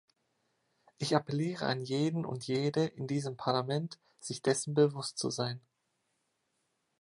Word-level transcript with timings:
Ich 0.97 1.15
appelliere 1.15 1.67
an 1.67 1.83
jeden 1.83 2.25
und 2.25 2.47
jede 2.47 2.87
in 2.87 3.05
diesem 3.05 3.37
Parlament, 3.37 3.99
sich 4.19 4.41
dessen 4.41 4.73
bewusst 4.73 5.19
zu 5.19 5.29
sein. 5.29 5.61